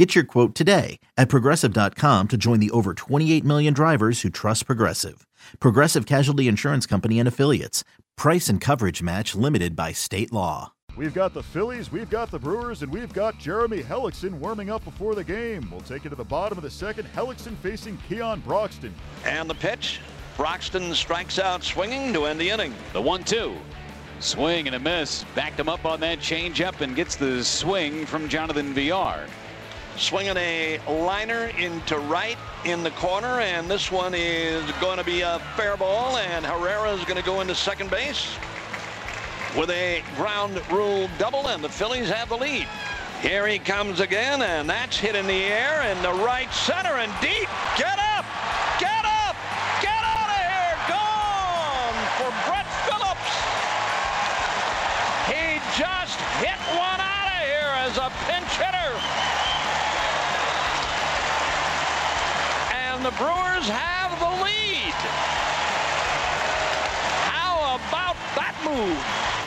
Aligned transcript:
Get 0.00 0.14
your 0.14 0.24
quote 0.24 0.54
today 0.54 0.98
at 1.18 1.28
progressive.com 1.28 2.28
to 2.28 2.36
join 2.38 2.58
the 2.58 2.70
over 2.70 2.94
28 2.94 3.44
million 3.44 3.74
drivers 3.74 4.22
who 4.22 4.30
trust 4.30 4.64
Progressive. 4.64 5.26
Progressive 5.58 6.06
Casualty 6.06 6.48
Insurance 6.48 6.86
Company 6.86 7.18
and 7.18 7.28
Affiliates. 7.28 7.84
Price 8.16 8.48
and 8.48 8.62
coverage 8.62 9.02
match 9.02 9.34
limited 9.34 9.76
by 9.76 9.92
state 9.92 10.32
law. 10.32 10.72
We've 10.96 11.12
got 11.12 11.34
the 11.34 11.42
Phillies, 11.42 11.92
we've 11.92 12.08
got 12.08 12.30
the 12.30 12.38
Brewers, 12.38 12.80
and 12.80 12.90
we've 12.90 13.12
got 13.12 13.38
Jeremy 13.38 13.82
Hellickson 13.82 14.32
warming 14.32 14.70
up 14.70 14.82
before 14.84 15.14
the 15.14 15.22
game. 15.22 15.68
We'll 15.70 15.82
take 15.82 16.06
it 16.06 16.08
to 16.08 16.16
the 16.16 16.24
bottom 16.24 16.56
of 16.56 16.64
the 16.64 16.70
second. 16.70 17.06
Hellickson 17.14 17.54
facing 17.58 17.98
Keon 18.08 18.40
Broxton. 18.40 18.94
And 19.26 19.50
the 19.50 19.54
pitch. 19.54 20.00
Broxton 20.34 20.94
strikes 20.94 21.38
out 21.38 21.62
swinging 21.62 22.14
to 22.14 22.24
end 22.24 22.40
the 22.40 22.48
inning. 22.48 22.72
The 22.94 23.02
1 23.02 23.24
2. 23.24 23.54
Swing 24.20 24.66
and 24.66 24.76
a 24.76 24.80
miss. 24.80 25.26
Backed 25.34 25.60
him 25.60 25.68
up 25.68 25.84
on 25.84 26.00
that 26.00 26.20
changeup 26.20 26.80
and 26.80 26.96
gets 26.96 27.16
the 27.16 27.44
swing 27.44 28.06
from 28.06 28.30
Jonathan 28.30 28.72
Villar. 28.72 29.26
Swinging 30.00 30.38
a 30.38 30.80
liner 30.88 31.48
into 31.58 31.98
right 31.98 32.38
in 32.64 32.82
the 32.82 32.90
corner, 32.92 33.40
and 33.40 33.70
this 33.70 33.92
one 33.92 34.14
is 34.14 34.64
going 34.80 34.96
to 34.96 35.04
be 35.04 35.20
a 35.20 35.38
fair 35.56 35.76
ball, 35.76 36.16
and 36.16 36.44
Herrera 36.44 36.94
is 36.94 37.04
going 37.04 37.18
to 37.18 37.22
go 37.22 37.42
into 37.42 37.54
second 37.54 37.90
base 37.90 38.34
with 39.54 39.68
a 39.68 40.02
ground 40.16 40.58
rule 40.72 41.10
double, 41.18 41.48
and 41.48 41.62
the 41.62 41.68
Phillies 41.68 42.08
have 42.08 42.30
the 42.30 42.36
lead. 42.38 42.66
Here 43.20 43.46
he 43.46 43.58
comes 43.58 44.00
again, 44.00 44.40
and 44.40 44.70
that's 44.70 44.96
hit 44.96 45.14
in 45.14 45.26
the 45.26 45.44
air 45.44 45.82
in 45.92 46.02
the 46.02 46.24
right 46.24 46.50
center 46.50 46.94
and 46.94 47.12
deep. 47.20 47.49
Brewers 63.20 63.68
have 63.68 64.16
the 64.16 64.32
lead. 64.42 64.96
How 67.28 67.76
about 67.76 68.16
that 68.34 68.56
move? 68.64 68.96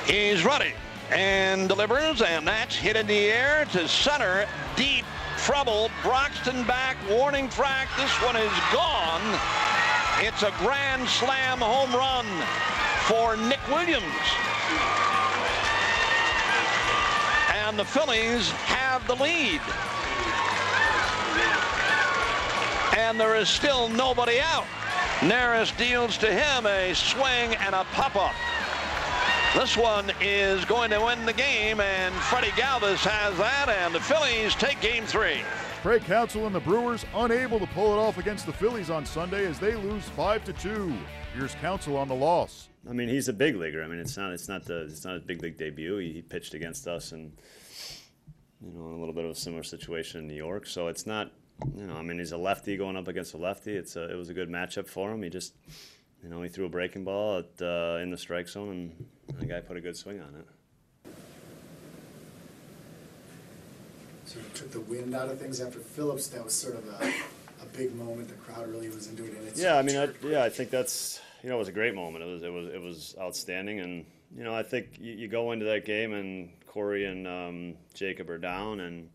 He's 0.05 0.45
ready 0.45 0.73
and 1.09 1.67
delivers, 1.67 2.21
and 2.21 2.47
that's 2.47 2.75
hit 2.75 2.95
in 2.95 3.07
the 3.07 3.31
air 3.31 3.65
to 3.71 3.87
center. 3.87 4.45
Deep 4.75 5.05
trouble. 5.39 5.89
Broxton 6.03 6.63
back. 6.67 6.97
Warning 7.09 7.49
track. 7.49 7.87
This 7.97 8.13
one 8.21 8.35
is 8.35 8.53
gone. 8.71 9.21
It's 10.21 10.43
a 10.43 10.53
grand 10.59 11.09
slam 11.09 11.57
home 11.57 11.93
run 11.95 12.27
for 13.09 13.35
Nick 13.35 13.65
Williams. 13.69 14.05
And 17.65 17.79
the 17.79 17.85
Phillies 17.85 18.51
have 18.69 19.07
the 19.07 19.15
lead. 19.15 19.61
And 22.97 23.19
there 23.19 23.35
is 23.35 23.49
still 23.49 23.89
nobody 23.89 24.39
out. 24.39 24.65
Neris 25.19 25.75
deals 25.77 26.17
to 26.17 26.31
him 26.31 26.65
a 26.65 26.93
swing 26.93 27.55
and 27.55 27.73
a 27.73 27.83
pop-up. 27.85 28.33
This 29.55 29.77
one 29.77 30.11
is 30.19 30.65
going 30.65 30.89
to 30.89 30.99
win 30.99 31.25
the 31.25 31.33
game, 31.33 31.79
and 31.79 32.13
Freddie 32.15 32.47
Galvis 32.49 33.05
has 33.05 33.37
that, 33.37 33.69
and 33.69 33.93
the 33.93 33.99
Phillies 33.99 34.55
take 34.55 34.81
game 34.81 35.05
three. 35.05 35.41
Craig 35.83 36.03
Counsell 36.05 36.47
and 36.47 36.55
the 36.55 36.59
Brewers 36.59 37.05
unable 37.13 37.59
to 37.59 37.67
pull 37.67 37.93
it 37.93 37.97
off 37.97 38.17
against 38.17 38.45
the 38.45 38.53
Phillies 38.53 38.89
on 38.89 39.05
Sunday 39.05 39.45
as 39.45 39.59
they 39.59 39.75
lose 39.75 40.03
5 40.09 40.43
to 40.45 40.53
2. 40.53 40.93
Here's 41.35 41.53
Counsell 41.55 41.97
on 41.97 42.07
the 42.07 42.15
loss. 42.15 42.69
I 42.89 42.93
mean, 42.93 43.09
he's 43.09 43.27
a 43.27 43.33
big 43.33 43.55
leaguer. 43.55 43.83
I 43.83 43.87
mean, 43.87 43.99
it's 43.99 44.17
not 44.17 44.33
it's 44.33 44.47
not 44.47 44.65
the 44.65 44.83
it's 44.83 45.05
not 45.05 45.17
a 45.17 45.19
big 45.19 45.41
league 45.41 45.57
debut. 45.57 45.97
He, 45.97 46.13
he 46.13 46.21
pitched 46.21 46.53
against 46.53 46.87
us 46.87 47.11
and 47.11 47.31
you 48.61 48.71
know 48.71 48.87
in 48.87 48.95
a 48.95 48.99
little 48.99 49.13
bit 49.13 49.25
of 49.25 49.31
a 49.31 49.35
similar 49.35 49.63
situation 49.63 50.21
in 50.21 50.27
New 50.27 50.35
York. 50.35 50.65
So 50.67 50.87
it's 50.87 51.05
not 51.05 51.31
you 51.75 51.87
know 51.87 51.95
I 51.95 52.01
mean 52.01 52.19
he's 52.19 52.31
a 52.31 52.37
lefty 52.37 52.77
going 52.77 52.97
up 52.97 53.07
against 53.07 53.33
a 53.33 53.37
lefty. 53.37 53.75
It's 53.75 53.95
a, 53.95 54.11
it 54.11 54.15
was 54.15 54.29
a 54.29 54.33
good 54.33 54.49
matchup 54.49 54.87
for 54.87 55.11
him. 55.11 55.21
He 55.23 55.29
just 55.29 55.53
you 56.23 56.29
know 56.29 56.41
he 56.41 56.49
threw 56.49 56.65
a 56.65 56.69
breaking 56.69 57.03
ball 57.03 57.39
at, 57.39 57.61
uh, 57.61 57.99
in 58.01 58.11
the 58.11 58.17
strike 58.17 58.47
zone 58.47 58.91
and 59.29 59.39
the 59.39 59.45
guy 59.45 59.59
put 59.59 59.77
a 59.77 59.81
good 59.81 59.97
swing 59.97 60.21
on 60.21 60.35
it. 60.35 60.45
So 64.25 64.39
you 64.39 64.45
took 64.53 64.71
the 64.71 64.81
wind 64.81 65.13
out 65.13 65.29
of 65.29 65.39
things 65.39 65.61
after 65.61 65.79
Phillips. 65.79 66.27
That 66.29 66.43
was 66.43 66.53
sort 66.53 66.75
of 66.75 66.87
a, 66.87 67.13
a 67.61 67.65
big 67.77 67.93
moment. 67.95 68.29
The 68.29 68.35
crowd 68.35 68.67
really 68.67 68.89
was 68.89 69.07
into 69.07 69.25
it. 69.25 69.37
And 69.37 69.47
it's 69.47 69.61
Yeah, 69.61 69.77
I 69.77 69.81
mean, 69.81 69.97
I, 69.97 70.09
yeah, 70.25 70.43
I 70.43 70.49
think 70.49 70.69
that's 70.69 71.21
you 71.43 71.49
know 71.49 71.55
it 71.55 71.59
was 71.59 71.67
a 71.67 71.73
great 71.73 71.93
moment. 71.93 72.23
It 72.23 72.27
was 72.27 72.43
it 72.43 72.51
was 72.51 72.67
it 72.73 72.81
was 72.81 73.15
outstanding, 73.19 73.81
and 73.81 74.05
you 74.35 74.43
know 74.43 74.55
I 74.55 74.63
think 74.63 74.97
you, 74.99 75.13
you 75.13 75.27
go 75.27 75.51
into 75.51 75.65
that 75.65 75.85
game 75.85 76.13
and 76.13 76.49
Corey 76.65 77.05
and 77.05 77.27
um, 77.27 77.73
Jacob 77.93 78.29
are 78.29 78.39
down, 78.39 78.79
and 78.79 79.09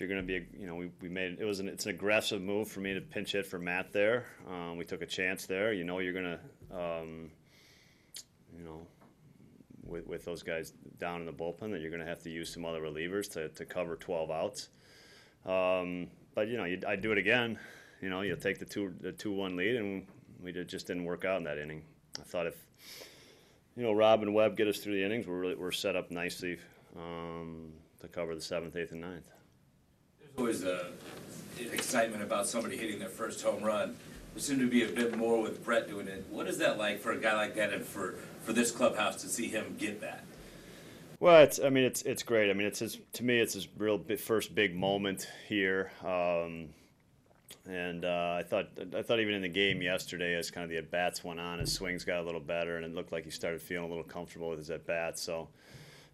you're 0.00 0.08
going 0.08 0.20
to 0.20 0.26
be, 0.26 0.46
you 0.58 0.66
know, 0.66 0.74
we, 0.74 0.90
we 1.00 1.08
made 1.08 1.38
it 1.40 1.44
was 1.44 1.60
an 1.60 1.68
it's 1.68 1.84
an 1.84 1.90
aggressive 1.90 2.42
move 2.42 2.68
for 2.68 2.80
me 2.80 2.94
to 2.94 3.00
pinch 3.00 3.32
hit 3.32 3.46
for 3.46 3.58
Matt 3.58 3.92
there. 3.92 4.26
Um, 4.48 4.76
we 4.76 4.84
took 4.84 5.02
a 5.02 5.06
chance 5.06 5.46
there. 5.46 5.72
You 5.72 5.84
know, 5.84 5.98
you're 5.98 6.12
going 6.12 6.38
to, 6.38 6.78
um, 6.78 7.30
you 8.56 8.64
know. 8.64 8.86
With, 9.84 10.06
with 10.06 10.22
those 10.26 10.42
guys 10.42 10.74
down 10.98 11.20
in 11.20 11.26
the 11.26 11.32
bullpen, 11.32 11.70
that 11.70 11.80
you're 11.80 11.88
going 11.88 12.02
to 12.02 12.06
have 12.06 12.22
to 12.24 12.30
use 12.30 12.52
some 12.52 12.66
other 12.66 12.82
relievers 12.82 13.32
to, 13.32 13.48
to 13.48 13.64
cover 13.64 13.96
12 13.96 14.30
outs. 14.30 14.68
Um, 15.46 16.08
but 16.34 16.48
you 16.48 16.56
know, 16.56 16.64
you, 16.64 16.80
I'd 16.86 17.00
do 17.00 17.10
it 17.10 17.18
again. 17.18 17.58
You 18.00 18.10
know, 18.10 18.20
you 18.20 18.36
take 18.36 18.58
the 18.58 18.64
two 18.64 18.94
the 19.00 19.12
two 19.12 19.32
one 19.32 19.56
lead, 19.56 19.76
and 19.76 20.06
we 20.40 20.52
did, 20.52 20.68
just 20.68 20.86
didn't 20.86 21.04
work 21.04 21.24
out 21.24 21.38
in 21.38 21.44
that 21.44 21.58
inning. 21.58 21.82
I 22.20 22.22
thought 22.22 22.46
if 22.46 22.54
you 23.76 23.82
know 23.82 23.92
Rob 23.92 24.22
and 24.22 24.34
Webb 24.34 24.56
get 24.56 24.68
us 24.68 24.78
through 24.78 24.94
the 24.94 25.04
innings, 25.04 25.26
we're 25.26 25.38
really, 25.38 25.54
we're 25.56 25.72
set 25.72 25.96
up 25.96 26.10
nicely 26.10 26.58
um, 26.96 27.72
to 28.00 28.08
cover 28.08 28.34
the 28.34 28.40
seventh, 28.40 28.76
eighth, 28.76 28.92
and 28.92 29.00
ninth. 29.00 29.28
Always 30.38 30.62
a 30.62 30.92
excitement 31.72 32.22
about 32.22 32.46
somebody 32.46 32.76
hitting 32.76 33.00
their 33.00 33.08
first 33.08 33.42
home 33.42 33.60
run. 33.60 33.96
There 34.34 34.40
seemed 34.40 34.60
to 34.60 34.68
be 34.68 34.84
a 34.84 34.88
bit 34.88 35.16
more 35.16 35.42
with 35.42 35.64
Brett 35.64 35.88
doing 35.88 36.06
it. 36.06 36.24
What 36.30 36.46
is 36.46 36.58
that 36.58 36.78
like 36.78 37.00
for 37.00 37.10
a 37.10 37.18
guy 37.18 37.34
like 37.34 37.56
that, 37.56 37.72
and 37.72 37.84
for 37.84 38.14
for 38.42 38.52
this 38.52 38.70
clubhouse 38.70 39.20
to 39.22 39.28
see 39.28 39.48
him 39.48 39.74
get 39.78 40.00
that? 40.00 40.22
Well, 41.18 41.42
it's 41.42 41.58
I 41.58 41.70
mean 41.70 41.82
it's 41.82 42.02
it's 42.02 42.22
great. 42.22 42.50
I 42.50 42.52
mean 42.52 42.68
it's 42.68 42.78
his 42.78 42.98
to 43.14 43.24
me 43.24 43.40
it's 43.40 43.54
his 43.54 43.66
real 43.76 43.98
first 44.16 44.54
big 44.54 44.76
moment 44.76 45.28
here. 45.48 45.90
Um, 46.04 46.68
and 47.68 48.04
uh, 48.04 48.36
I 48.38 48.44
thought 48.44 48.68
I 48.96 49.02
thought 49.02 49.18
even 49.18 49.34
in 49.34 49.42
the 49.42 49.48
game 49.48 49.82
yesterday, 49.82 50.36
as 50.36 50.52
kind 50.52 50.62
of 50.62 50.70
the 50.70 50.76
at 50.76 50.88
bats 50.88 51.24
went 51.24 51.40
on, 51.40 51.58
his 51.58 51.72
swings 51.72 52.04
got 52.04 52.20
a 52.20 52.22
little 52.22 52.40
better, 52.40 52.76
and 52.76 52.86
it 52.86 52.94
looked 52.94 53.10
like 53.10 53.24
he 53.24 53.30
started 53.30 53.60
feeling 53.60 53.86
a 53.86 53.88
little 53.88 54.04
comfortable 54.04 54.50
with 54.50 54.60
his 54.60 54.70
at 54.70 54.86
bats. 54.86 55.20
So 55.20 55.48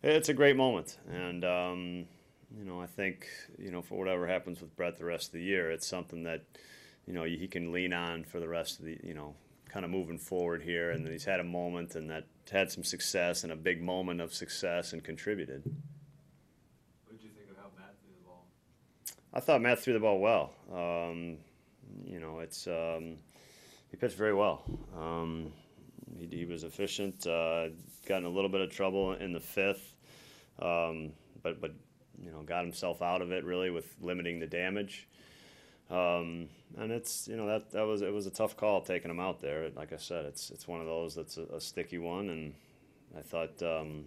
it's 0.03 0.31
a 0.31 0.35
great 0.35 0.57
moment, 0.57 0.97
and 1.13 1.45
um, 1.45 2.07
you 2.57 2.65
know 2.65 2.81
I 2.81 2.87
think 2.87 3.27
you 3.59 3.71
know 3.71 3.83
for 3.83 3.99
whatever 3.99 4.27
happens 4.27 4.61
with 4.61 4.75
Brett 4.77 4.99
the 4.99 5.05
rest 5.05 5.29
of 5.29 5.33
the 5.33 5.43
year, 5.43 5.71
it's 5.71 5.87
something 5.87 6.23
that 6.25 6.45
you 7.07 7.13
know 7.13 7.25
he 7.25 7.47
can 7.49 7.73
lean 7.73 7.93
on 7.93 8.25
for 8.25 8.41
the 8.41 8.49
rest 8.49 8.79
of 8.79 8.85
the 8.85 8.99
you 9.03 9.15
know 9.15 9.35
kind 9.75 9.85
of 9.85 9.91
moving 9.91 10.19
forward 10.19 10.63
here. 10.63 10.91
And 10.93 11.07
he's 11.07 11.25
had 11.25 11.41
a 11.41 11.45
moment, 11.45 11.97
and 11.97 12.09
that 12.11 12.27
had 12.51 12.71
some 12.71 12.85
success, 12.85 13.43
and 13.43 13.53
a 13.53 13.57
big 13.57 13.83
moment 13.83 14.21
of 14.21 14.33
success, 14.33 14.93
and 14.93 15.03
contributed. 15.03 15.65
What 17.07 17.19
did 17.19 17.25
you 17.25 17.31
think 17.31 17.51
of 17.51 17.57
how 17.57 17.71
Matt 17.77 17.97
threw 18.01 18.15
the 18.17 18.25
ball? 18.25 18.47
I 19.33 19.41
thought 19.41 19.61
Matt 19.61 19.81
threw 19.81 19.93
the 19.93 20.01
ball 20.01 20.21
well. 20.21 20.53
Um, 20.73 21.39
you 22.07 22.21
know, 22.21 22.39
it's 22.39 22.69
um, 22.69 23.17
he 23.91 23.97
pitched 23.97 24.17
very 24.17 24.35
well. 24.35 24.63
Um, 24.97 25.53
he, 26.19 26.29
he, 26.39 26.45
was 26.45 26.63
efficient. 26.63 27.27
Uh, 27.27 27.71
got 28.07 28.19
in 28.19 28.25
a 28.25 28.29
little 28.29 28.51
bit 28.51 28.61
of 28.61 28.71
trouble 28.71 29.15
in 29.15 29.33
the 29.33 29.41
fifth, 29.41 29.95
um, 30.61 31.13
but 31.43 31.61
but 31.61 31.73
you 32.25 32.31
know 32.31 32.43
got 32.43 32.65
himself 32.65 33.03
out 33.03 33.23
of 33.23 33.33
it 33.33 33.45
really 33.45 33.71
with 33.71 33.95
limiting 34.01 34.41
the 34.41 34.47
damage. 34.47 35.07
Um, 35.91 36.49
and 36.79 36.91
it's 36.91 37.29
you 37.29 37.37
know 37.37 37.47
that 37.47 37.71
that 37.73 37.87
was 37.87 38.03
it 38.03 38.13
was 38.13 38.27
a 38.27 38.31
tough 38.31 38.57
call 38.57 38.81
taking 38.81 39.11
him 39.11 39.21
out 39.21 39.41
there. 39.41 39.71
Like 39.77 39.93
I 39.93 39.97
said, 39.97 40.25
it's 40.25 40.51
it's 40.51 40.67
one 40.67 40.81
of 40.81 40.87
those 40.87 41.15
that's 41.15 41.37
a, 41.37 41.45
a 41.55 41.61
sticky 41.61 41.99
one, 41.99 42.31
and 42.31 42.55
I 43.17 43.21
thought 43.21 43.63
um, 43.63 44.07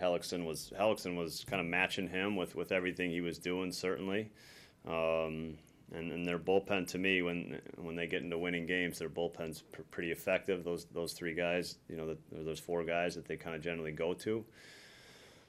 was 0.00 0.72
Hellickson 0.78 1.16
was 1.16 1.44
kind 1.48 1.60
of 1.60 1.66
matching 1.66 2.08
him 2.08 2.36
with, 2.36 2.54
with 2.54 2.72
everything 2.72 3.10
he 3.10 3.20
was 3.20 3.38
doing 3.38 3.72
certainly, 3.72 4.30
um, 4.86 5.56
and, 5.92 6.12
and 6.12 6.26
their 6.26 6.38
bullpen 6.38 6.86
to 6.88 6.98
me 6.98 7.22
when 7.22 7.60
when 7.76 7.96
they 7.96 8.06
get 8.06 8.22
into 8.22 8.38
winning 8.38 8.66
games, 8.66 8.98
their 8.98 9.08
bullpen's 9.08 9.62
pr- 9.62 9.82
pretty 9.90 10.12
effective. 10.12 10.62
Those 10.62 10.84
those 10.86 11.14
three 11.14 11.34
guys, 11.34 11.76
you 11.88 11.96
know, 11.96 12.08
the, 12.08 12.18
those 12.42 12.60
four 12.60 12.84
guys 12.84 13.14
that 13.14 13.26
they 13.26 13.36
kind 13.36 13.56
of 13.56 13.62
generally 13.62 13.92
go 13.92 14.14
to. 14.14 14.44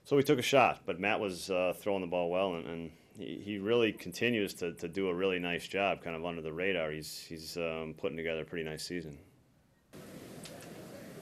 So 0.05 0.15
we 0.15 0.21
took 0.21 0.37
a 0.37 0.43
shot, 0.43 0.81
but 0.85 0.99
Matt 0.99 1.19
was 1.19 1.49
uh, 1.49 1.73
throwing 1.79 2.01
the 2.01 2.07
ball 2.07 2.29
well, 2.29 2.53
and, 2.53 2.67
and 2.67 2.91
he, 3.17 3.41
he 3.43 3.57
really 3.57 3.91
continues 3.91 4.53
to, 4.55 4.71
to 4.73 4.87
do 4.87 5.09
a 5.09 5.13
really 5.13 5.39
nice 5.39 5.67
job, 5.67 6.03
kind 6.03 6.15
of 6.15 6.23
under 6.23 6.43
the 6.43 6.53
radar. 6.53 6.91
He's 6.91 7.25
he's 7.27 7.57
um, 7.57 7.95
putting 7.97 8.15
together 8.15 8.41
a 8.41 8.45
pretty 8.45 8.63
nice 8.63 8.83
season. 8.83 9.17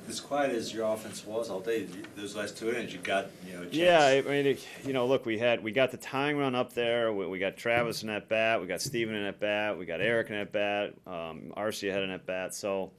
as 0.09 0.19
quiet 0.19 0.53
as 0.53 0.74
your 0.74 0.91
offense 0.94 1.25
was 1.25 1.50
all 1.50 1.62
day, 1.62 1.88
those 2.18 2.35
last 2.35 2.57
two 2.57 2.71
innings, 2.71 2.91
you 2.91 3.00
got 3.00 3.27
you 3.47 3.53
know. 3.53 3.65
Yeah, 3.71 4.06
I 4.06 4.21
mean, 4.21 4.47
it, 4.47 4.68
you 4.86 4.91
know, 4.91 5.07
look, 5.07 5.25
we 5.25 5.39
had 5.39 5.63
we 5.63 5.71
got 5.71 5.91
the 5.91 5.97
tying 5.97 6.38
run 6.38 6.53
up 6.53 6.74
there. 6.74 7.13
We, 7.13 7.25
we 7.25 7.39
got 7.39 7.56
Travis 7.56 8.03
in 8.03 8.09
at 8.09 8.27
bat, 8.27 8.59
we 8.59 8.68
got 8.68 8.81
Steven 8.81 9.15
in 9.15 9.24
at 9.24 9.39
bat, 9.39 9.77
we 9.77 9.86
got 9.86 10.01
Eric 10.01 10.29
in 10.29 10.36
at 10.36 10.51
bat, 10.51 10.94
um, 11.07 11.53
Arcia 11.56 11.94
had 11.94 12.03
an 12.03 12.09
at 12.09 12.25
bat. 12.25 12.53
So 12.53 12.91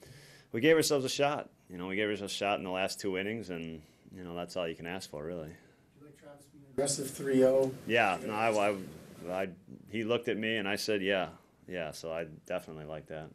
we 0.51 0.63
gave 0.63 0.77
ourselves 0.77 1.05
a 1.05 1.11
shot. 1.11 1.51
You 1.69 1.77
know, 1.77 1.89
we 1.89 1.97
gave 1.97 2.09
ourselves 2.09 2.33
a 2.33 2.37
shot 2.37 2.57
in 2.57 2.65
the 2.65 2.71
last 2.71 3.01
two 3.01 3.19
innings, 3.19 3.51
and 3.51 3.83
you 4.17 4.25
know 4.25 4.35
that's 4.35 4.57
all 4.57 4.67
you 4.67 4.77
can 4.77 4.87
ask 4.87 5.11
for, 5.11 5.23
really. 5.23 5.51
Aggressive 6.75 7.07
3-0. 7.07 7.73
Yeah, 7.87 8.19
no, 8.27 8.35
I, 8.35 8.49
I, 8.51 8.77
I, 9.43 9.49
he 9.93 10.03
looked 10.03 10.27
at 10.27 10.37
me 10.37 10.57
and 10.57 10.69
I 10.69 10.75
said, 10.75 11.03
yeah, 11.03 11.29
yeah. 11.69 11.93
So 11.93 12.13
I 12.13 12.27
definitely 12.47 12.85
like 12.85 13.07
that. 13.07 13.29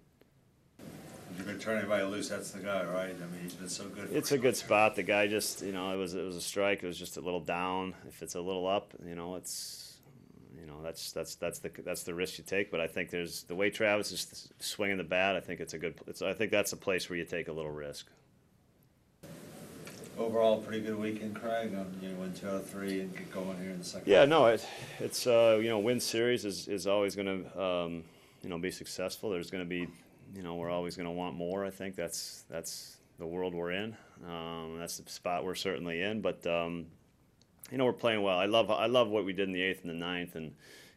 If 0.77 1.37
you're 1.37 1.45
going 1.45 1.57
to 1.57 1.63
turn 1.63 1.77
anybody 1.77 2.03
loose, 2.03 2.27
that's 2.27 2.51
the 2.51 2.59
guy, 2.59 2.83
right? 2.83 3.15
I 3.15 3.31
mean, 3.31 3.41
he's 3.41 3.53
been 3.53 3.69
so 3.69 3.85
good. 3.85 4.09
It's 4.11 4.33
a 4.33 4.37
good 4.37 4.57
spot. 4.57 4.97
The 4.97 5.03
guy 5.03 5.27
just, 5.27 5.61
you 5.61 5.71
know, 5.71 5.93
it 5.93 5.95
was 5.95 6.15
it 6.15 6.23
was 6.25 6.35
a 6.35 6.41
strike. 6.41 6.83
It 6.83 6.87
was 6.87 6.99
just 6.99 7.15
a 7.15 7.21
little 7.21 7.39
down. 7.39 7.93
If 8.09 8.21
it's 8.21 8.35
a 8.35 8.41
little 8.41 8.67
up, 8.67 8.93
you 9.07 9.15
know, 9.15 9.35
it's, 9.35 9.99
you 10.59 10.65
know, 10.65 10.83
that's 10.83 11.13
that's 11.13 11.35
that's 11.35 11.59
the 11.59 11.71
that's 11.85 12.03
the 12.03 12.13
risk 12.13 12.39
you 12.39 12.43
take. 12.43 12.69
But 12.69 12.81
I 12.81 12.87
think 12.87 13.09
there's 13.09 13.43
the 13.43 13.55
way 13.55 13.69
Travis 13.69 14.11
is 14.11 14.51
swinging 14.59 14.97
the 14.97 15.05
bat. 15.05 15.37
I 15.37 15.39
think 15.39 15.61
it's 15.61 15.73
a 15.73 15.77
good. 15.77 15.95
It's, 16.07 16.21
I 16.21 16.33
think 16.33 16.51
that's 16.51 16.73
a 16.73 16.77
place 16.77 17.09
where 17.09 17.17
you 17.17 17.23
take 17.23 17.47
a 17.47 17.53
little 17.53 17.71
risk. 17.71 18.05
Overall, 20.19 20.57
pretty 20.57 20.81
good 20.81 20.99
weekend, 20.99 21.33
Craig. 21.33 21.73
Um, 21.73 21.87
you 22.01 22.09
know, 22.09 22.19
win 22.19 22.33
two 22.33 22.49
out 22.49 22.55
of 22.55 22.69
three 22.69 22.99
and 22.99 23.15
get 23.15 23.31
going 23.31 23.57
here 23.57 23.71
in 23.71 23.79
the 23.79 23.85
second. 23.85 24.11
Yeah, 24.11 24.25
no, 24.25 24.47
it, 24.47 24.67
it's 24.99 25.25
uh, 25.25 25.57
you 25.61 25.69
know, 25.69 25.79
win 25.79 26.01
series 26.01 26.43
is 26.43 26.67
is 26.67 26.87
always 26.87 27.15
going 27.15 27.45
to 27.45 27.61
um, 27.61 28.03
you 28.43 28.49
know 28.49 28.57
be 28.57 28.69
successful. 28.69 29.29
There's 29.29 29.49
going 29.49 29.63
to 29.63 29.69
be 29.69 29.87
you 30.35 30.43
know 30.43 30.55
we're 30.55 30.69
always 30.69 30.97
going 30.97 31.05
to 31.05 31.11
want 31.11 31.35
more. 31.35 31.65
I 31.65 31.69
think 31.69 31.95
that's 31.95 32.43
that's 32.49 32.97
the 33.17 33.25
world 33.25 33.53
we're 33.53 33.71
in. 33.71 33.95
Um, 34.27 34.75
that's 34.77 34.97
the 34.97 35.09
spot 35.09 35.45
we're 35.45 35.55
certainly 35.55 36.01
in. 36.01 36.19
But 36.19 36.45
um, 36.45 36.87
you 37.71 37.77
know 37.77 37.85
we're 37.85 37.93
playing 37.93 38.21
well. 38.21 38.37
I 38.37 38.45
love 38.45 38.69
I 38.69 38.87
love 38.87 39.07
what 39.07 39.23
we 39.23 39.31
did 39.31 39.47
in 39.47 39.53
the 39.53 39.61
eighth 39.61 39.83
and 39.83 39.89
the 39.89 40.05
ninth 40.05 40.35
and 40.35 40.53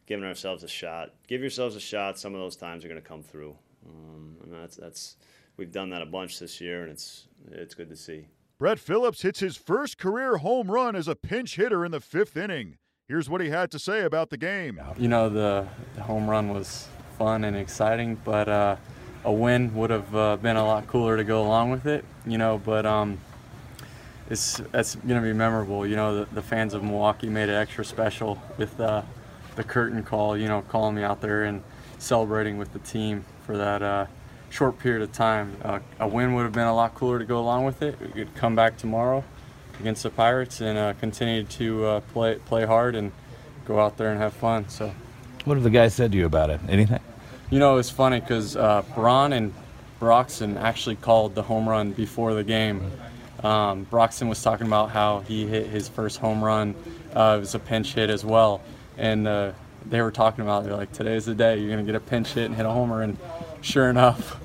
giving 0.06 0.24
ourselves 0.24 0.64
a 0.64 0.68
shot. 0.68 1.14
Give 1.28 1.40
yourselves 1.40 1.76
a 1.76 1.80
shot. 1.80 2.18
Some 2.18 2.34
of 2.34 2.40
those 2.40 2.56
times 2.56 2.84
are 2.84 2.88
going 2.88 3.00
to 3.00 3.08
come 3.08 3.22
through. 3.22 3.54
Um, 3.86 4.36
and 4.42 4.52
that's 4.52 4.76
that's 4.76 5.14
we've 5.56 5.70
done 5.70 5.90
that 5.90 6.02
a 6.02 6.06
bunch 6.06 6.40
this 6.40 6.60
year, 6.60 6.82
and 6.82 6.90
it's 6.90 7.28
it's 7.52 7.76
good 7.76 7.88
to 7.88 7.96
see. 7.96 8.26
Brett 8.62 8.78
Phillips 8.78 9.22
hits 9.22 9.40
his 9.40 9.56
first 9.56 9.98
career 9.98 10.36
home 10.36 10.70
run 10.70 10.94
as 10.94 11.08
a 11.08 11.16
pinch 11.16 11.56
hitter 11.56 11.84
in 11.84 11.90
the 11.90 11.98
fifth 11.98 12.36
inning. 12.36 12.78
Here's 13.08 13.28
what 13.28 13.40
he 13.40 13.48
had 13.50 13.72
to 13.72 13.78
say 13.80 14.02
about 14.02 14.30
the 14.30 14.36
game. 14.36 14.80
You 14.96 15.08
know, 15.08 15.28
the, 15.28 15.66
the 15.96 16.02
home 16.04 16.30
run 16.30 16.48
was 16.54 16.86
fun 17.18 17.42
and 17.42 17.56
exciting, 17.56 18.20
but 18.24 18.48
uh, 18.48 18.76
a 19.24 19.32
win 19.32 19.74
would 19.74 19.90
have 19.90 20.14
uh, 20.14 20.36
been 20.36 20.56
a 20.56 20.64
lot 20.64 20.86
cooler 20.86 21.16
to 21.16 21.24
go 21.24 21.42
along 21.42 21.72
with 21.72 21.86
it. 21.86 22.04
You 22.24 22.38
know, 22.38 22.62
but 22.64 22.86
um, 22.86 23.18
it's 24.30 24.60
it's 24.72 24.94
going 24.94 25.20
to 25.20 25.26
be 25.26 25.32
memorable. 25.32 25.84
You 25.84 25.96
know, 25.96 26.20
the, 26.20 26.32
the, 26.32 26.42
fans 26.42 26.72
of 26.72 26.84
Milwaukee 26.84 27.28
made 27.28 27.48
it 27.48 27.54
extra 27.54 27.84
special 27.84 28.40
with 28.58 28.78
uh, 28.78 29.02
the 29.56 29.64
curtain 29.64 30.04
call. 30.04 30.36
You 30.36 30.46
know, 30.46 30.62
calling 30.68 30.94
me 30.94 31.02
out 31.02 31.20
there 31.20 31.42
and 31.42 31.64
celebrating 31.98 32.58
with 32.58 32.72
the 32.72 32.78
team 32.78 33.24
for 33.44 33.56
that 33.56 33.82
uh, 33.82 34.06
short 34.52 34.78
period 34.78 35.02
of 35.02 35.10
time. 35.12 35.56
Uh, 35.64 35.80
a 35.98 36.06
win 36.06 36.34
would 36.34 36.42
have 36.42 36.52
been 36.52 36.66
a 36.66 36.74
lot 36.74 36.94
cooler 36.94 37.18
to 37.18 37.24
go 37.24 37.40
along 37.40 37.64
with 37.64 37.80
it. 37.82 37.98
We 37.98 38.08
could 38.08 38.34
come 38.34 38.54
back 38.54 38.76
tomorrow 38.76 39.24
against 39.80 40.02
the 40.02 40.10
Pirates 40.10 40.60
and 40.60 40.78
uh, 40.78 40.92
continue 41.00 41.44
to 41.44 41.84
uh, 41.86 42.00
play 42.12 42.36
play 42.44 42.66
hard 42.66 42.94
and 42.94 43.12
go 43.64 43.80
out 43.80 43.96
there 43.96 44.10
and 44.10 44.20
have 44.20 44.34
fun. 44.34 44.68
So, 44.68 44.92
what 45.44 45.54
have 45.54 45.64
the 45.64 45.70
guys 45.70 45.94
said 45.94 46.12
to 46.12 46.18
you 46.18 46.26
about 46.26 46.50
it? 46.50 46.60
Anything? 46.68 47.00
You 47.50 47.58
know, 47.58 47.78
it's 47.78 47.90
funny 47.90 48.20
because 48.20 48.54
uh, 48.54 48.82
Braun 48.94 49.32
and 49.32 49.54
Broxton 49.98 50.58
actually 50.58 50.96
called 50.96 51.34
the 51.34 51.42
home 51.42 51.68
run 51.68 51.92
before 51.92 52.34
the 52.34 52.44
game. 52.44 52.92
Um, 53.42 53.84
Broxton 53.84 54.28
was 54.28 54.42
talking 54.42 54.66
about 54.66 54.90
how 54.90 55.20
he 55.20 55.46
hit 55.46 55.66
his 55.66 55.88
first 55.88 56.18
home 56.18 56.44
run. 56.44 56.74
Uh, 57.14 57.36
it 57.38 57.40
was 57.40 57.54
a 57.54 57.58
pinch 57.58 57.94
hit 57.94 58.10
as 58.10 58.24
well, 58.24 58.60
and 58.98 59.26
uh, 59.26 59.52
they 59.86 60.02
were 60.02 60.12
talking 60.12 60.44
about 60.44 60.64
they're 60.64 60.76
like 60.76 60.92
today's 60.92 61.24
the 61.24 61.34
day 61.34 61.58
you're 61.58 61.70
gonna 61.70 61.82
get 61.82 61.94
a 61.94 62.00
pinch 62.00 62.28
hit 62.34 62.44
and 62.44 62.54
hit 62.54 62.66
a 62.66 62.70
homer 62.70 63.02
and 63.02 63.18
sure 63.62 63.88
enough 63.88 64.38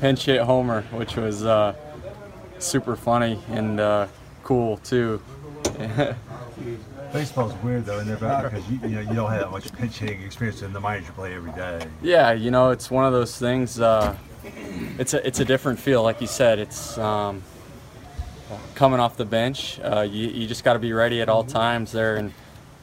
pinch 0.00 0.24
hit 0.24 0.40
homer 0.40 0.82
which 0.92 1.16
was 1.16 1.44
uh, 1.44 1.74
super 2.58 2.96
funny 2.96 3.38
and 3.50 3.78
uh, 3.78 4.06
cool 4.42 4.78
too 4.78 5.22
Baseball's 7.12 7.54
weird 7.62 7.84
though 7.84 7.98
in 7.98 8.06
their 8.06 8.16
back 8.16 8.44
because 8.44 8.68
you, 8.70 8.80
you 8.82 8.88
know 8.88 9.00
you 9.00 9.14
don't 9.14 9.30
have 9.30 9.40
that 9.40 9.50
much 9.50 9.70
pinch 9.74 9.98
hitting 9.98 10.22
experience 10.22 10.62
in 10.62 10.72
the 10.72 10.80
minors 10.80 11.06
you 11.06 11.12
play 11.12 11.34
every 11.34 11.52
day. 11.52 11.86
Yeah, 12.00 12.32
you 12.32 12.50
know 12.50 12.70
it's 12.70 12.90
one 12.90 13.04
of 13.04 13.12
those 13.12 13.38
things. 13.38 13.78
Uh, 13.78 14.16
it's 14.98 15.12
a 15.12 15.26
it's 15.26 15.38
a 15.38 15.44
different 15.44 15.78
feel, 15.78 16.02
like 16.02 16.22
you 16.22 16.26
said. 16.26 16.58
It's 16.58 16.96
um, 16.96 17.42
coming 18.74 18.98
off 18.98 19.18
the 19.18 19.26
bench. 19.26 19.78
Uh, 19.80 20.00
you 20.00 20.28
you 20.28 20.46
just 20.46 20.64
got 20.64 20.72
to 20.72 20.78
be 20.78 20.94
ready 20.94 21.20
at 21.20 21.28
all 21.28 21.44
times 21.44 21.92
there 21.92 22.16
and 22.16 22.32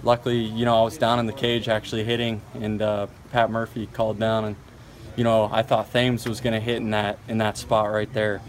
luckily, 0.03 0.38
you 0.38 0.65
know, 0.65 0.80
I 0.80 0.83
was 0.83 0.97
down 0.97 1.19
in 1.19 1.25
the 1.25 1.33
cage 1.33 1.68
actually 1.68 2.03
hitting, 2.03 2.42
and 2.53 2.81
uh, 2.81 3.07
Pat 3.31 3.51
Murphy 3.51 3.88
called 3.88 4.19
down, 4.19 4.45
and 4.45 4.56
you 5.19 5.25
know, 5.25 5.50
I 5.51 5.63
thought 5.63 5.92
Thames 5.92 6.25
was 6.25 6.39
going 6.39 6.54
to 6.54 6.62
hit 6.62 6.77
in 6.77 6.92
that 6.92 7.19
in 7.27 7.39
that 7.39 7.57
spot 7.57 7.92
right 7.92 8.12
there, 8.13 8.42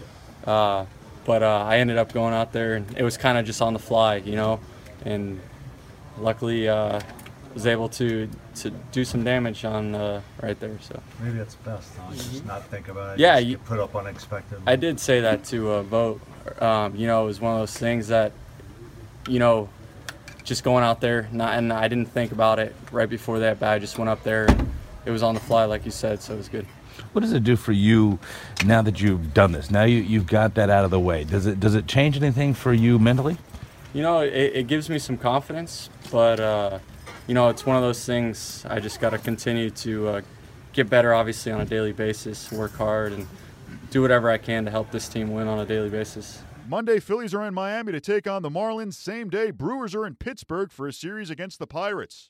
uh, 0.45 0.85
but 1.25 1.43
uh, 1.43 1.65
I 1.67 1.79
ended 1.79 1.97
up 1.97 2.13
going 2.13 2.33
out 2.33 2.53
there, 2.53 2.75
and 2.75 2.97
it 2.97 3.03
was 3.03 3.17
kind 3.17 3.37
of 3.37 3.45
just 3.45 3.61
on 3.61 3.73
the 3.73 3.79
fly, 3.79 4.15
you 4.15 4.37
know, 4.37 4.61
and 5.03 5.41
luckily 6.17 6.69
uh, 6.69 7.01
was 7.53 7.67
able 7.67 7.89
to 7.89 8.29
to 8.55 8.69
do 8.93 9.03
some 9.03 9.25
damage 9.25 9.65
on 9.65 9.93
uh, 9.93 10.21
right 10.41 10.57
there. 10.61 10.77
So 10.79 11.03
maybe 11.19 11.39
that's 11.39 11.55
best. 11.55 11.91
Huh? 11.97 12.13
Just 12.13 12.45
not 12.45 12.65
think 12.67 12.87
about 12.87 13.15
it. 13.15 13.19
Yeah, 13.19 13.37
you 13.37 13.57
put 13.57 13.79
up 13.79 13.93
unexpected. 13.93 14.61
I 14.65 14.77
did 14.77 14.97
say 14.97 15.19
that 15.19 15.43
to 15.45 15.71
uh, 15.71 15.83
Vogt. 15.83 16.21
Um, 16.61 16.95
you 16.95 17.05
know, 17.05 17.23
it 17.23 17.25
was 17.25 17.41
one 17.41 17.51
of 17.53 17.59
those 17.59 17.77
things 17.77 18.07
that, 18.07 18.31
you 19.27 19.39
know, 19.39 19.67
just 20.45 20.63
going 20.63 20.85
out 20.85 21.01
there, 21.01 21.27
not, 21.33 21.57
and 21.57 21.73
I 21.73 21.89
didn't 21.89 22.07
think 22.07 22.31
about 22.31 22.59
it 22.59 22.73
right 22.93 23.09
before 23.09 23.39
that, 23.39 23.59
but 23.59 23.67
I 23.67 23.77
just 23.77 23.97
went 23.97 24.09
up 24.09 24.23
there. 24.23 24.45
And 24.45 24.70
it 25.05 25.11
was 25.11 25.23
on 25.23 25.33
the 25.33 25.39
fly, 25.39 25.65
like 25.65 25.85
you 25.85 25.91
said, 25.91 26.21
so 26.21 26.33
it 26.33 26.37
was 26.37 26.49
good. 26.49 26.65
What 27.13 27.21
does 27.21 27.33
it 27.33 27.43
do 27.43 27.55
for 27.55 27.71
you 27.71 28.19
now 28.65 28.81
that 28.81 29.01
you've 29.01 29.33
done 29.33 29.51
this? 29.51 29.71
Now 29.71 29.83
you, 29.83 29.97
you've 29.97 30.27
got 30.27 30.55
that 30.55 30.69
out 30.69 30.85
of 30.85 30.91
the 30.91 30.99
way. 30.99 31.23
Does 31.23 31.45
it 31.45 31.59
does 31.59 31.75
it 31.75 31.87
change 31.87 32.17
anything 32.17 32.53
for 32.53 32.73
you 32.73 32.99
mentally? 32.99 33.37
You 33.93 34.01
know, 34.01 34.19
it, 34.19 34.33
it 34.33 34.67
gives 34.67 34.89
me 34.89 34.99
some 34.99 35.17
confidence, 35.17 35.89
but 36.11 36.39
uh, 36.39 36.79
you 37.27 37.33
know, 37.33 37.49
it's 37.49 37.65
one 37.65 37.75
of 37.75 37.81
those 37.81 38.05
things. 38.05 38.65
I 38.69 38.79
just 38.79 38.99
got 38.99 39.11
to 39.11 39.17
continue 39.17 39.69
to 39.69 40.07
uh, 40.07 40.21
get 40.73 40.89
better, 40.89 41.13
obviously, 41.13 41.51
on 41.51 41.61
a 41.61 41.65
daily 41.65 41.91
basis. 41.91 42.51
Work 42.51 42.75
hard 42.75 43.13
and 43.13 43.27
do 43.89 44.01
whatever 44.01 44.29
I 44.29 44.37
can 44.37 44.65
to 44.65 44.71
help 44.71 44.91
this 44.91 45.07
team 45.07 45.31
win 45.31 45.47
on 45.47 45.59
a 45.59 45.65
daily 45.65 45.89
basis. 45.89 46.41
Monday, 46.67 46.99
Phillies 46.99 47.33
are 47.33 47.43
in 47.43 47.53
Miami 47.53 47.91
to 47.91 47.99
take 47.99 48.27
on 48.27 48.43
the 48.43 48.49
Marlins. 48.49 48.93
Same 48.93 49.29
day, 49.29 49.51
Brewers 49.51 49.93
are 49.93 50.05
in 50.05 50.15
Pittsburgh 50.15 50.71
for 50.71 50.87
a 50.87 50.93
series 50.93 51.29
against 51.29 51.59
the 51.59 51.67
Pirates. 51.67 52.29